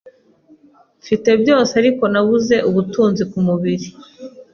Mfite 1.01 1.29
byose 1.41 1.71
ariko 1.81 2.03
nabuze 2.13 2.55
ubutunzi 2.69 3.23
kumubiri 3.31 3.87